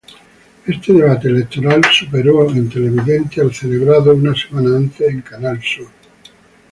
Este 0.65 0.93
debate 0.93 1.27
electoral 1.27 1.79
superó 1.93 2.49
en 2.49 2.67
televidentes 2.71 3.37
al 3.37 3.53
celebrado 3.53 4.15
una 4.15 4.33
semana 4.33 4.75
antes 4.77 5.07
en 5.07 5.21
Canal 5.21 5.61
Sur. 5.61 5.89